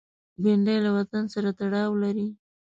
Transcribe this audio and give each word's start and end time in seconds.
بېنډۍ 0.41 0.77
له 0.85 0.89
وطن 0.97 1.23
سره 1.33 1.49
تړاو 1.59 1.91
لري 2.03 2.27